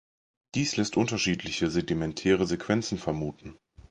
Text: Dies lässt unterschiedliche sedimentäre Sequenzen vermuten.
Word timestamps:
Dies 0.55 0.77
lässt 0.77 0.97
unterschiedliche 0.97 1.69
sedimentäre 1.69 2.47
Sequenzen 2.47 2.97
vermuten. 2.97 3.59